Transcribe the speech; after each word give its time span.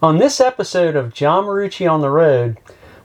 On 0.00 0.18
this 0.18 0.40
episode 0.40 0.94
of 0.94 1.12
John 1.12 1.42
Marucci 1.42 1.90
on 1.90 2.02
the 2.02 2.08
Road, 2.08 2.58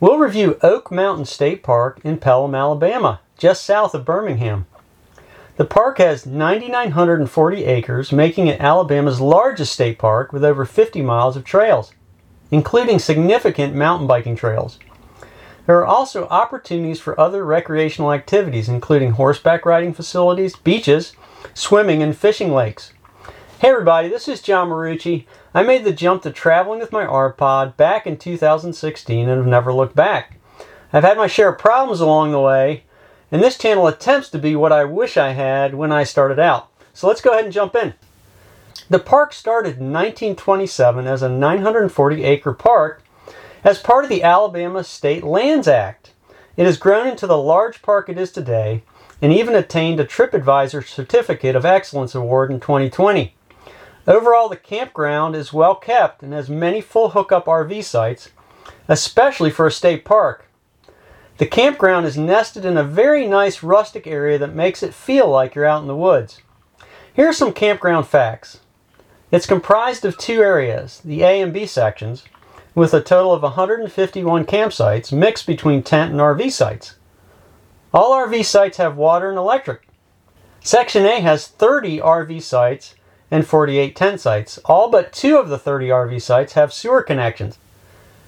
we'll 0.00 0.18
review 0.18 0.58
Oak 0.60 0.90
Mountain 0.90 1.26
State 1.26 1.62
Park 1.62 2.00
in 2.02 2.18
Pelham, 2.18 2.52
Alabama, 2.52 3.20
just 3.38 3.64
south 3.64 3.94
of 3.94 4.04
Birmingham. 4.04 4.66
The 5.56 5.64
park 5.64 5.98
has 5.98 6.26
9,940 6.26 7.64
acres, 7.64 8.10
making 8.10 8.48
it 8.48 8.60
Alabama's 8.60 9.20
largest 9.20 9.72
state 9.72 10.00
park 10.00 10.32
with 10.32 10.44
over 10.44 10.64
50 10.64 11.00
miles 11.02 11.36
of 11.36 11.44
trails, 11.44 11.92
including 12.50 12.98
significant 12.98 13.72
mountain 13.72 14.08
biking 14.08 14.34
trails. 14.34 14.80
There 15.66 15.78
are 15.78 15.86
also 15.86 16.26
opportunities 16.26 16.98
for 16.98 17.20
other 17.20 17.44
recreational 17.44 18.12
activities, 18.12 18.68
including 18.68 19.12
horseback 19.12 19.64
riding 19.64 19.94
facilities, 19.94 20.56
beaches, 20.56 21.12
swimming, 21.54 22.02
and 22.02 22.16
fishing 22.16 22.52
lakes. 22.52 22.92
Hey 23.60 23.68
everybody, 23.68 24.08
this 24.08 24.26
is 24.26 24.40
John 24.40 24.70
Marucci. 24.70 25.26
I 25.52 25.62
made 25.62 25.84
the 25.84 25.92
jump 25.92 26.22
to 26.22 26.30
traveling 26.30 26.80
with 26.80 26.92
my 26.92 27.04
RPod 27.04 27.76
back 27.76 28.06
in 28.06 28.16
2016 28.16 29.28
and 29.28 29.36
have 29.36 29.46
never 29.46 29.70
looked 29.70 29.94
back. 29.94 30.38
I've 30.94 31.04
had 31.04 31.18
my 31.18 31.26
share 31.26 31.50
of 31.50 31.58
problems 31.58 32.00
along 32.00 32.32
the 32.32 32.40
way, 32.40 32.84
and 33.30 33.42
this 33.42 33.58
channel 33.58 33.86
attempts 33.86 34.30
to 34.30 34.38
be 34.38 34.56
what 34.56 34.72
I 34.72 34.84
wish 34.86 35.18
I 35.18 35.32
had 35.32 35.74
when 35.74 35.92
I 35.92 36.04
started 36.04 36.38
out. 36.38 36.70
So 36.94 37.06
let's 37.06 37.20
go 37.20 37.32
ahead 37.32 37.44
and 37.44 37.52
jump 37.52 37.76
in. 37.76 37.92
The 38.88 38.98
park 38.98 39.34
started 39.34 39.76
in 39.76 39.92
1927 39.92 41.06
as 41.06 41.20
a 41.20 41.28
940 41.28 42.24
acre 42.24 42.54
park 42.54 43.04
as 43.62 43.78
part 43.78 44.04
of 44.04 44.08
the 44.08 44.22
Alabama 44.22 44.82
State 44.82 45.22
Lands 45.22 45.68
Act. 45.68 46.14
It 46.56 46.64
has 46.64 46.78
grown 46.78 47.06
into 47.06 47.26
the 47.26 47.36
large 47.36 47.82
park 47.82 48.08
it 48.08 48.16
is 48.16 48.32
today 48.32 48.84
and 49.20 49.34
even 49.34 49.54
attained 49.54 50.00
a 50.00 50.06
TripAdvisor 50.06 50.88
Certificate 50.88 51.54
of 51.54 51.66
Excellence 51.66 52.14
Award 52.14 52.50
in 52.50 52.58
2020. 52.58 53.34
Overall, 54.06 54.48
the 54.48 54.56
campground 54.56 55.36
is 55.36 55.52
well 55.52 55.74
kept 55.74 56.22
and 56.22 56.32
has 56.32 56.48
many 56.48 56.80
full 56.80 57.10
hookup 57.10 57.46
RV 57.46 57.84
sites, 57.84 58.30
especially 58.88 59.50
for 59.50 59.66
a 59.66 59.72
state 59.72 60.04
park. 60.04 60.46
The 61.36 61.46
campground 61.46 62.06
is 62.06 62.18
nested 62.18 62.64
in 62.64 62.76
a 62.76 62.84
very 62.84 63.26
nice 63.26 63.62
rustic 63.62 64.06
area 64.06 64.38
that 64.38 64.54
makes 64.54 64.82
it 64.82 64.94
feel 64.94 65.28
like 65.28 65.54
you're 65.54 65.66
out 65.66 65.82
in 65.82 65.88
the 65.88 65.96
woods. 65.96 66.40
Here 67.14 67.28
are 67.28 67.32
some 67.32 67.52
campground 67.52 68.06
facts. 68.06 68.60
It's 69.30 69.46
comprised 69.46 70.04
of 70.04 70.18
two 70.18 70.42
areas, 70.42 71.00
the 71.04 71.22
A 71.22 71.40
and 71.40 71.52
B 71.52 71.66
sections, 71.66 72.24
with 72.74 72.94
a 72.94 73.00
total 73.00 73.32
of 73.32 73.42
151 73.42 74.44
campsites 74.44 75.12
mixed 75.12 75.46
between 75.46 75.82
tent 75.82 76.12
and 76.12 76.20
RV 76.20 76.50
sites. 76.52 76.96
All 77.92 78.12
RV 78.12 78.44
sites 78.44 78.76
have 78.78 78.96
water 78.96 79.28
and 79.28 79.38
electric. 79.38 79.86
Section 80.60 81.04
A 81.06 81.20
has 81.20 81.46
30 81.46 82.00
RV 82.00 82.42
sites 82.42 82.94
and 83.30 83.46
48 83.46 83.94
tent 83.94 84.20
sites. 84.20 84.58
All 84.64 84.90
but 84.90 85.12
two 85.12 85.36
of 85.38 85.48
the 85.48 85.58
30 85.58 85.88
RV 85.88 86.22
sites 86.22 86.54
have 86.54 86.72
sewer 86.72 87.02
connections. 87.02 87.58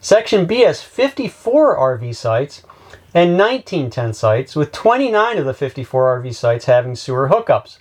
Section 0.00 0.46
B 0.46 0.60
has 0.60 0.82
54 0.82 1.78
RV 1.78 2.14
sites 2.14 2.62
and 3.14 3.36
19 3.36 3.90
tent 3.90 4.16
sites, 4.16 4.56
with 4.56 4.72
29 4.72 5.38
of 5.38 5.44
the 5.44 5.54
54 5.54 6.22
RV 6.22 6.34
sites 6.34 6.64
having 6.64 6.96
sewer 6.96 7.28
hookups. 7.28 7.78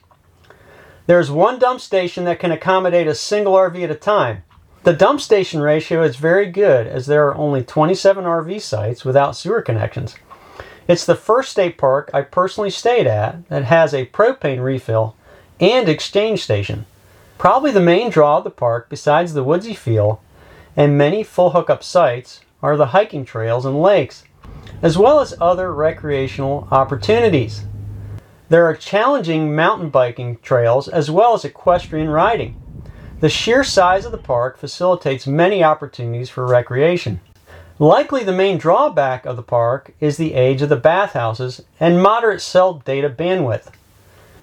There's 1.08 1.32
one 1.32 1.58
dump 1.58 1.80
station 1.82 2.26
that 2.26 2.40
can 2.40 2.52
accommodate 2.52 3.08
a 3.08 3.16
single 3.16 3.54
RV 3.54 3.84
at 3.84 3.92
a 3.92 3.96
time. 3.96 4.44
The 4.84 4.94
dump 4.94 5.22
station 5.22 5.62
ratio 5.62 6.04
is 6.04 6.16
very 6.16 6.48
good 6.48 6.88
as 6.88 7.06
there 7.06 7.28
are 7.28 7.36
only 7.36 7.64
27 7.64 8.26
RV 8.26 8.62
sites 8.62 9.06
without 9.06 9.36
sewer 9.36 9.62
connections. 9.62 10.16
It's 10.88 11.06
the 11.06 11.16
first 11.16 11.52
state 11.52 11.78
park 11.78 12.10
I 12.14 12.22
personally 12.22 12.72
stayed 12.72 13.08
at 13.08 13.48
that 13.50 13.66
has 13.66 13.94
a 13.94 14.08
propane 14.08 14.64
refill 14.64 15.16
and 15.60 15.88
exchange 15.88 16.44
station. 16.44 16.86
Probably 17.42 17.72
the 17.72 17.82
main 17.82 18.12
draw 18.12 18.38
of 18.38 18.44
the 18.44 18.52
park, 18.52 18.88
besides 18.88 19.34
the 19.34 19.44
woodsy 19.44 19.74
feel 19.74 20.22
and 20.78 20.96
many 20.96 21.24
full 21.24 21.50
hookup 21.50 21.82
sites, 21.82 22.42
are 22.62 22.78
the 22.78 22.94
hiking 22.94 23.26
trails 23.26 23.66
and 23.66 23.82
lakes 23.82 24.26
as 24.84 24.96
well 24.96 25.20
as 25.20 25.34
other 25.42 25.74
recreational 25.74 26.68
opportunities. 26.70 27.64
There 28.50 28.68
are 28.68 28.76
challenging 28.76 29.56
mountain 29.56 29.90
biking 29.90 30.38
trails 30.44 30.88
as 30.88 31.10
well 31.10 31.34
as 31.34 31.44
equestrian 31.44 32.10
riding. 32.10 32.62
The 33.22 33.30
sheer 33.30 33.64
size 33.64 34.06
of 34.06 34.12
the 34.12 34.20
park 34.20 34.60
facilitates 34.60 35.26
many 35.26 35.64
opportunities 35.64 36.30
for 36.30 36.46
recreation. 36.46 37.22
Likely 37.80 38.24
the 38.24 38.32
main 38.32 38.60
drawback 38.60 39.26
of 39.26 39.36
the 39.36 39.42
park 39.42 39.96
is 40.00 40.18
the 40.18 40.36
age 40.36 40.62
of 40.62 40.70
the 40.70 40.76
bathhouses 40.76 41.64
and 41.80 42.04
moderate 42.04 42.42
cell 42.42 42.76
data 42.86 43.10
bandwidth. 43.10 43.72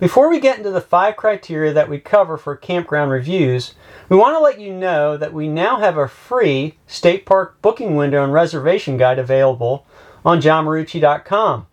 Before 0.01 0.31
we 0.31 0.39
get 0.39 0.59
into 0.59 0.71
the 0.71 0.81
five 0.81 1.17
criteria 1.17 1.73
that 1.73 1.89
we 1.89 1.99
cover 1.99 2.37
for 2.37 2.55
campground 2.55 3.11
reviews, 3.11 3.75
we 4.09 4.17
want 4.17 4.37
to 4.37 4.41
let 4.41 4.61
you 4.61 4.73
know 4.73 5.17
that 5.17 5.33
we 5.33 5.49
now 5.49 5.81
have 5.81 5.97
a 5.97 6.07
free 6.07 6.79
state 6.87 7.27
park 7.27 7.61
booking 7.63 7.97
window 7.97 8.23
and 8.23 8.33
reservation 8.33 8.97
guide 8.97 9.19
available 9.19 9.85
on 10.25 10.41
johnmarucci.com. 10.41 11.67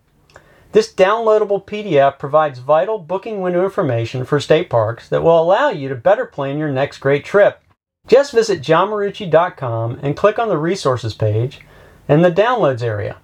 This 0.72 0.92
downloadable 0.92 1.64
PDF 1.64 2.18
provides 2.18 2.58
vital 2.58 2.98
booking 2.98 3.40
window 3.42 3.62
information 3.62 4.24
for 4.24 4.40
state 4.40 4.68
parks 4.68 5.08
that 5.08 5.22
will 5.22 5.40
allow 5.40 5.70
you 5.70 5.88
to 5.88 5.94
better 5.94 6.26
plan 6.26 6.58
your 6.58 6.72
next 6.72 6.98
great 6.98 7.24
trip. 7.24 7.62
Just 8.08 8.32
visit 8.32 8.60
johnmarucci.com 8.60 10.00
and 10.02 10.16
click 10.16 10.40
on 10.40 10.48
the 10.48 10.58
resources 10.58 11.14
page 11.14 11.60
and 12.08 12.24
the 12.24 12.32
downloads 12.32 12.82
area. 12.82 13.18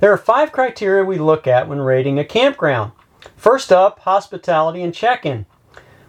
There 0.00 0.12
are 0.12 0.18
five 0.18 0.50
criteria 0.50 1.04
we 1.04 1.18
look 1.18 1.46
at 1.46 1.68
when 1.68 1.80
rating 1.80 2.18
a 2.18 2.24
campground. 2.24 2.92
First 3.36 3.72
up, 3.72 4.00
hospitality 4.00 4.82
and 4.82 4.94
check 4.94 5.24
in. 5.26 5.46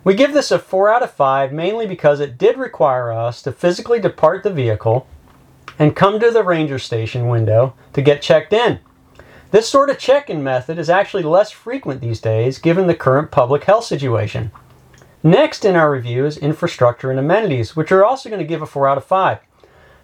We 0.03 0.13
give 0.13 0.33
this 0.33 0.51
a 0.51 0.59
4 0.59 0.89
out 0.93 1.03
of 1.03 1.11
5 1.11 1.51
mainly 1.51 1.87
because 1.87 2.19
it 2.19 2.37
did 2.37 2.57
require 2.57 3.11
us 3.11 3.41
to 3.41 3.51
physically 3.51 3.99
depart 3.99 4.43
the 4.43 4.53
vehicle 4.53 5.07
and 5.79 5.95
come 5.95 6.19
to 6.19 6.31
the 6.31 6.43
ranger 6.43 6.79
station 6.79 7.27
window 7.27 7.73
to 7.93 8.01
get 8.01 8.21
checked 8.21 8.53
in. 8.53 8.79
This 9.51 9.67
sort 9.67 9.89
of 9.89 9.97
check 9.97 10.29
in 10.29 10.43
method 10.43 10.77
is 10.77 10.89
actually 10.89 11.23
less 11.23 11.49
frequent 11.51 12.01
these 12.01 12.21
days 12.21 12.59
given 12.59 12.87
the 12.87 12.95
current 12.95 13.31
public 13.31 13.63
health 13.63 13.85
situation. 13.85 14.51
Next 15.23 15.65
in 15.65 15.75
our 15.75 15.91
review 15.91 16.25
is 16.25 16.37
infrastructure 16.37 17.09
and 17.09 17.19
amenities, 17.19 17.75
which 17.75 17.91
are 17.91 18.05
also 18.05 18.29
going 18.29 18.41
to 18.41 18.47
give 18.47 18.61
a 18.61 18.67
4 18.67 18.87
out 18.87 18.97
of 18.97 19.05
5. 19.05 19.39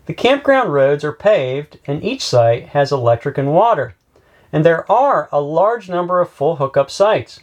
The 0.07 0.13
campground 0.13 0.73
roads 0.73 1.03
are 1.03 1.11
paved 1.11 1.79
and 1.85 2.03
each 2.03 2.25
site 2.25 2.69
has 2.69 2.91
electric 2.91 3.37
and 3.37 3.53
water. 3.53 3.93
And 4.51 4.65
there 4.65 4.89
are 4.91 5.29
a 5.31 5.41
large 5.41 5.89
number 5.89 6.19
of 6.19 6.29
full 6.29 6.57
hookup 6.57 6.91
sites. 6.91 7.41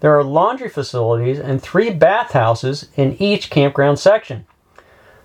There 0.00 0.16
are 0.16 0.24
laundry 0.24 0.68
facilities 0.68 1.38
and 1.38 1.62
three 1.62 1.90
bathhouses 1.90 2.88
in 2.96 3.16
each 3.20 3.50
campground 3.50 3.98
section. 3.98 4.46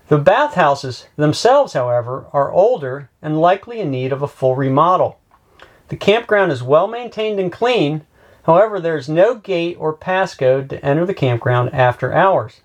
The 0.08 0.18
bathhouses 0.18 1.06
themselves, 1.16 1.74
however, 1.74 2.26
are 2.32 2.50
older 2.50 3.10
and 3.20 3.40
likely 3.40 3.80
in 3.80 3.90
need 3.90 4.12
of 4.12 4.22
a 4.22 4.28
full 4.28 4.56
remodel. 4.56 5.18
The 5.88 5.96
campground 5.96 6.50
is 6.52 6.62
well 6.62 6.86
maintained 6.86 7.38
and 7.38 7.52
clean, 7.52 8.06
however, 8.44 8.80
there 8.80 8.96
is 8.96 9.08
no 9.08 9.34
gate 9.34 9.76
or 9.78 9.94
passcode 9.94 10.70
to 10.70 10.84
enter 10.84 11.04
the 11.04 11.12
campground 11.12 11.74
after 11.74 12.12
hours. 12.12 12.60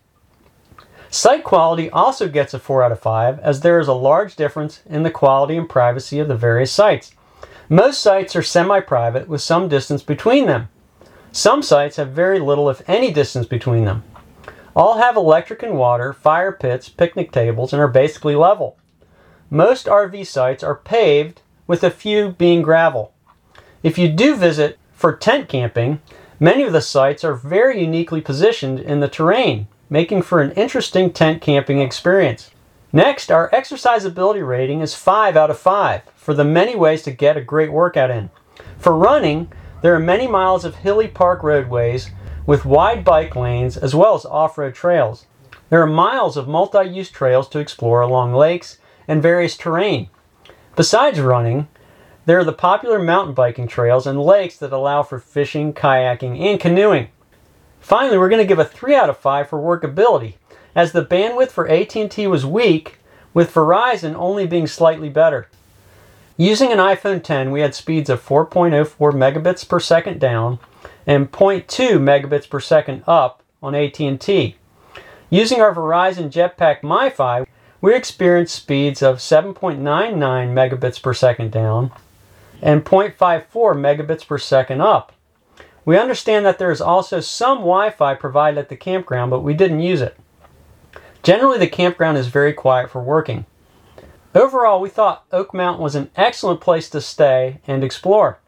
Site 1.09 1.43
quality 1.43 1.89
also 1.89 2.27
gets 2.27 2.53
a 2.53 2.59
4 2.59 2.81
out 2.81 2.91
of 2.91 2.99
5 2.99 3.39
as 3.39 3.59
there 3.59 3.79
is 3.79 3.87
a 3.87 3.93
large 3.93 4.35
difference 4.35 4.81
in 4.85 5.03
the 5.03 5.11
quality 5.11 5.57
and 5.57 5.69
privacy 5.69 6.19
of 6.19 6.27
the 6.27 6.35
various 6.35 6.71
sites. 6.71 7.13
Most 7.73 8.03
sites 8.03 8.35
are 8.35 8.43
semi 8.43 8.81
private 8.81 9.27
with 9.27 9.41
some 9.41 9.67
distance 9.67 10.03
between 10.03 10.45
them. 10.45 10.69
Some 11.31 11.63
sites 11.63 11.95
have 11.95 12.09
very 12.09 12.37
little, 12.37 12.69
if 12.69 12.87
any, 12.87 13.11
distance 13.11 13.47
between 13.47 13.85
them. 13.85 14.03
All 14.75 14.99
have 14.99 15.15
electric 15.17 15.63
and 15.63 15.75
water, 15.75 16.13
fire 16.13 16.51
pits, 16.51 16.87
picnic 16.87 17.31
tables, 17.31 17.73
and 17.73 17.81
are 17.81 17.87
basically 17.87 18.35
level. 18.35 18.77
Most 19.49 19.87
RV 19.87 20.27
sites 20.27 20.63
are 20.63 20.75
paved, 20.75 21.41
with 21.65 21.83
a 21.83 21.89
few 21.89 22.33
being 22.33 22.61
gravel. 22.61 23.11
If 23.81 23.97
you 23.97 24.07
do 24.07 24.35
visit 24.35 24.77
for 24.93 25.15
tent 25.15 25.49
camping, 25.49 25.99
many 26.39 26.61
of 26.61 26.73
the 26.73 26.79
sites 26.79 27.23
are 27.23 27.33
very 27.33 27.81
uniquely 27.81 28.21
positioned 28.21 28.81
in 28.81 28.99
the 28.99 29.07
terrain, 29.07 29.67
making 29.89 30.21
for 30.21 30.41
an 30.41 30.51
interesting 30.51 31.11
tent 31.11 31.41
camping 31.41 31.81
experience. 31.81 32.51
Next, 32.95 33.31
our 33.31 33.49
exercisability 33.49 34.47
rating 34.47 34.81
is 34.81 34.93
5 34.93 35.35
out 35.35 35.49
of 35.49 35.57
5 35.57 36.03
for 36.15 36.35
the 36.35 36.43
many 36.43 36.75
ways 36.75 37.01
to 37.01 37.11
get 37.11 37.35
a 37.35 37.41
great 37.41 37.71
workout 37.71 38.11
in. 38.11 38.29
For 38.77 38.95
running, 38.95 39.51
there 39.81 39.95
are 39.95 39.99
many 39.99 40.27
miles 40.27 40.63
of 40.63 40.75
hilly 40.75 41.07
park 41.07 41.41
roadways 41.41 42.11
with 42.45 42.65
wide 42.65 43.03
bike 43.03 43.35
lanes 43.35 43.77
as 43.77 43.95
well 43.95 44.13
as 44.13 44.25
off 44.25 44.59
road 44.59 44.75
trails. 44.75 45.25
There 45.71 45.81
are 45.81 45.87
miles 45.87 46.37
of 46.37 46.47
multi 46.47 46.87
use 46.87 47.09
trails 47.09 47.49
to 47.49 47.59
explore 47.59 48.01
along 48.01 48.35
lakes 48.35 48.77
and 49.07 49.23
various 49.23 49.57
terrain. 49.57 50.11
Besides 50.75 51.19
running, 51.19 51.69
there 52.27 52.37
are 52.37 52.43
the 52.43 52.53
popular 52.53 52.99
mountain 52.99 53.33
biking 53.33 53.67
trails 53.67 54.05
and 54.05 54.21
lakes 54.21 54.57
that 54.57 54.71
allow 54.71 55.01
for 55.01 55.17
fishing, 55.17 55.73
kayaking, 55.73 56.39
and 56.39 56.59
canoeing. 56.59 57.07
Finally, 57.79 58.19
we're 58.19 58.29
going 58.29 58.39
to 58.39 58.47
give 58.47 58.59
a 58.59 58.65
3 58.65 58.93
out 58.95 59.09
of 59.09 59.17
5 59.17 59.49
for 59.49 59.57
workability, 59.57 60.35
as 60.75 60.91
the 60.91 61.05
bandwidth 61.05 61.51
for 61.51 61.67
AT&T 61.67 62.27
was 62.27 62.45
weak, 62.45 62.99
with 63.33 63.53
Verizon 63.53 64.15
only 64.15 64.45
being 64.45 64.67
slightly 64.67 65.09
better. 65.09 65.47
Using 66.37 66.71
an 66.71 66.79
iPhone 66.79 67.23
10, 67.23 67.51
we 67.51 67.61
had 67.61 67.75
speeds 67.75 68.09
of 68.09 68.25
4.04 68.25 68.87
megabits 69.11 69.67
per 69.67 69.79
second 69.79 70.19
down 70.19 70.59
and 71.05 71.31
0.2 71.31 71.99
megabits 71.99 72.49
per 72.49 72.59
second 72.59 73.03
up 73.05 73.43
on 73.61 73.75
AT&T. 73.75 74.55
Using 75.29 75.61
our 75.61 75.73
Verizon 75.73 76.31
Jetpack 76.31 76.81
MiFi, 76.81 77.45
we 77.81 77.95
experienced 77.95 78.55
speeds 78.55 79.01
of 79.01 79.17
7.99 79.17 79.81
megabits 79.83 81.01
per 81.01 81.13
second 81.13 81.51
down 81.51 81.91
and 82.61 82.85
0.54 82.85 83.45
megabits 83.75 84.25
per 84.25 84.37
second 84.37 84.81
up. 84.81 85.11
We 85.85 85.97
understand 85.97 86.45
that 86.45 86.59
there 86.59 86.71
is 86.71 86.81
also 86.81 87.19
some 87.19 87.57
Wi-Fi 87.59 88.15
provided 88.15 88.57
at 88.57 88.69
the 88.69 88.77
campground, 88.77 89.31
but 89.31 89.41
we 89.41 89.53
didn't 89.53 89.81
use 89.81 90.01
it. 90.01 90.17
Generally, 91.23 91.59
the 91.59 91.67
campground 91.67 92.17
is 92.17 92.27
very 92.27 92.51
quiet 92.51 92.89
for 92.89 93.01
working. 93.01 93.45
Overall, 94.35 94.81
we 94.81 94.89
thought 94.89 95.25
Oak 95.31 95.53
Mountain 95.53 95.81
was 95.81 95.95
an 95.95 96.11
excellent 96.17 96.59
place 96.59 96.89
to 96.89 96.99
stay 96.99 97.61
and 97.65 97.81
explore. 97.83 98.39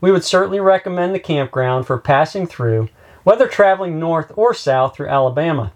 We 0.00 0.12
would 0.12 0.24
certainly 0.24 0.60
recommend 0.60 1.14
the 1.14 1.20
campground 1.20 1.86
for 1.86 1.96
passing 1.96 2.46
through, 2.46 2.90
whether 3.24 3.48
traveling 3.48 3.98
north 3.98 4.30
or 4.36 4.52
south 4.52 4.94
through 4.94 5.08
Alabama. 5.08 5.72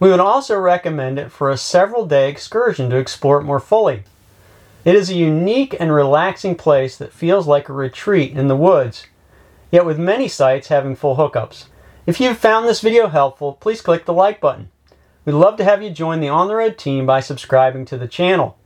We 0.00 0.10
would 0.10 0.18
also 0.18 0.58
recommend 0.58 1.18
it 1.18 1.30
for 1.30 1.50
a 1.50 1.56
several 1.56 2.04
day 2.04 2.28
excursion 2.28 2.90
to 2.90 2.96
explore 2.96 3.38
it 3.38 3.44
more 3.44 3.60
fully. 3.60 4.02
It 4.84 4.94
is 4.94 5.08
a 5.08 5.14
unique 5.14 5.76
and 5.78 5.92
relaxing 5.92 6.56
place 6.56 6.96
that 6.96 7.12
feels 7.12 7.46
like 7.46 7.68
a 7.68 7.72
retreat 7.72 8.32
in 8.32 8.48
the 8.48 8.56
woods, 8.56 9.06
yet 9.70 9.86
with 9.86 9.98
many 9.98 10.26
sites 10.26 10.68
having 10.68 10.96
full 10.96 11.16
hookups. 11.16 11.66
If 12.06 12.20
you've 12.20 12.38
found 12.38 12.66
this 12.66 12.80
video 12.80 13.08
helpful, 13.08 13.52
please 13.54 13.80
click 13.80 14.04
the 14.04 14.12
like 14.12 14.40
button. 14.40 14.70
We'd 15.26 15.32
love 15.32 15.56
to 15.56 15.64
have 15.64 15.82
you 15.82 15.90
join 15.90 16.20
the 16.20 16.28
On 16.28 16.46
the 16.46 16.54
Road 16.54 16.78
team 16.78 17.04
by 17.04 17.18
subscribing 17.18 17.84
to 17.86 17.98
the 17.98 18.06
channel. 18.06 18.56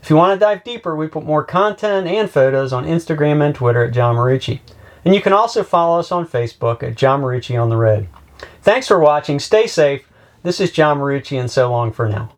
If 0.00 0.08
you 0.08 0.14
want 0.14 0.38
to 0.38 0.44
dive 0.44 0.62
deeper, 0.62 0.94
we 0.94 1.08
put 1.08 1.24
more 1.24 1.42
content 1.42 2.06
and 2.06 2.30
photos 2.30 2.72
on 2.72 2.84
Instagram 2.84 3.44
and 3.44 3.52
Twitter 3.52 3.82
at 3.82 3.92
John 3.92 4.14
Marucci. 4.14 4.60
And 5.04 5.16
you 5.16 5.20
can 5.20 5.32
also 5.32 5.64
follow 5.64 5.98
us 5.98 6.12
on 6.12 6.24
Facebook 6.24 6.84
at 6.84 6.96
John 6.96 7.22
Marucci 7.22 7.60
on 7.60 7.70
the 7.70 7.76
Road. 7.76 8.06
Thanks 8.62 8.86
for 8.86 9.00
watching. 9.00 9.40
Stay 9.40 9.66
safe. 9.66 10.08
This 10.44 10.60
is 10.60 10.70
John 10.70 10.98
Marucci, 10.98 11.40
and 11.40 11.50
so 11.50 11.68
long 11.68 11.90
for 11.90 12.08
now. 12.08 12.35